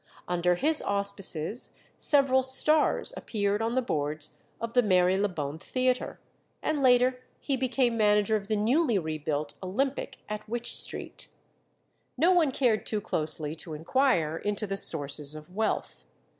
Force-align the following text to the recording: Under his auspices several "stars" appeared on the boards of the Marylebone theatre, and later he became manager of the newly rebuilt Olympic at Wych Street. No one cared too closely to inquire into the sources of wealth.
Under 0.27 0.55
his 0.55 0.81
auspices 0.81 1.69
several 1.99 2.41
"stars" 2.41 3.13
appeared 3.15 3.61
on 3.61 3.75
the 3.75 3.83
boards 3.83 4.39
of 4.59 4.73
the 4.73 4.81
Marylebone 4.81 5.59
theatre, 5.59 6.19
and 6.63 6.81
later 6.81 7.21
he 7.39 7.55
became 7.55 7.97
manager 7.97 8.35
of 8.35 8.47
the 8.47 8.55
newly 8.55 8.97
rebuilt 8.97 9.53
Olympic 9.61 10.17
at 10.27 10.49
Wych 10.49 10.65
Street. 10.75 11.27
No 12.17 12.31
one 12.31 12.49
cared 12.49 12.83
too 12.87 12.99
closely 12.99 13.55
to 13.57 13.75
inquire 13.75 14.37
into 14.37 14.65
the 14.65 14.75
sources 14.75 15.35
of 15.35 15.53
wealth. 15.55 16.05